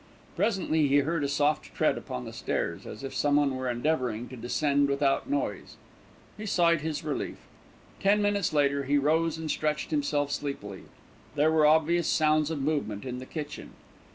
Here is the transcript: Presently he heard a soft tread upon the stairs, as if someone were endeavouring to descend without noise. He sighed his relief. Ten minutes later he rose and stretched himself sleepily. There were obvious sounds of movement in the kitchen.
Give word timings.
Presently 0.35 0.87
he 0.87 1.01
heard 1.01 1.23
a 1.23 1.29
soft 1.29 1.75
tread 1.75 1.95
upon 1.95 2.25
the 2.25 2.33
stairs, 2.33 2.87
as 2.87 3.03
if 3.03 3.13
someone 3.13 3.53
were 3.55 3.69
endeavouring 3.69 4.27
to 4.29 4.35
descend 4.35 4.89
without 4.89 5.29
noise. 5.29 5.77
He 6.39 6.47
sighed 6.47 6.81
his 6.81 7.03
relief. 7.03 7.37
Ten 7.99 8.19
minutes 8.19 8.51
later 8.51 8.85
he 8.85 8.97
rose 8.97 9.37
and 9.37 9.51
stretched 9.51 9.91
himself 9.91 10.31
sleepily. 10.31 10.85
There 11.35 11.51
were 11.51 11.67
obvious 11.67 12.07
sounds 12.07 12.49
of 12.49 12.59
movement 12.63 13.05
in 13.05 13.19
the 13.19 13.27
kitchen. 13.27 13.73